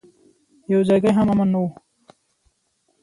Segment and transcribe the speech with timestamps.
[0.71, 1.65] يو ځايګى هم امن نه و.